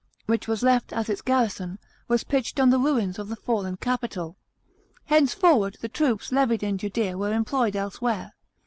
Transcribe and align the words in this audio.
ich 0.33 0.47
was 0.47 0.63
left 0.63 0.91
as 0.91 1.09
its 1.09 1.21
garrison, 1.21 1.77
was 2.07 2.23
pitched 2.23 2.59
on 2.59 2.71
the 2.71 2.79
ruins 2.79 3.19
of 3.19 3.27
the 3.29 3.35
fallen 3.35 3.77
capital. 3.77 4.35
Henceforward, 5.05 5.77
the 5.81 5.89
troops 5.89 6.31
levied 6.31 6.63
in 6.63 6.79
Judea 6.79 7.19
were 7.19 7.31
employed 7.35 7.75
elsewhere. 7.75 8.33